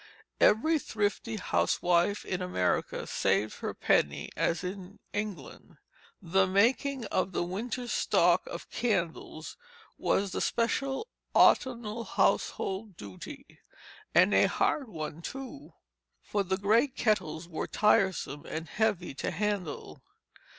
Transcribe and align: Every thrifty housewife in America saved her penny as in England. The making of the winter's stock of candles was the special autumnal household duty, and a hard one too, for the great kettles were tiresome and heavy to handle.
Every 0.39 0.79
thrifty 0.79 1.35
housewife 1.35 2.25
in 2.25 2.41
America 2.41 3.05
saved 3.05 3.59
her 3.59 3.75
penny 3.75 4.31
as 4.35 4.63
in 4.63 4.97
England. 5.13 5.77
The 6.19 6.47
making 6.47 7.05
of 7.13 7.33
the 7.33 7.43
winter's 7.43 7.91
stock 7.91 8.47
of 8.47 8.67
candles 8.71 9.57
was 9.99 10.31
the 10.31 10.41
special 10.41 11.07
autumnal 11.35 12.03
household 12.03 12.97
duty, 12.97 13.59
and 14.15 14.33
a 14.33 14.45
hard 14.47 14.87
one 14.89 15.21
too, 15.21 15.73
for 16.23 16.41
the 16.41 16.57
great 16.57 16.95
kettles 16.95 17.47
were 17.47 17.67
tiresome 17.67 18.43
and 18.47 18.67
heavy 18.69 19.13
to 19.13 19.29
handle. 19.29 20.01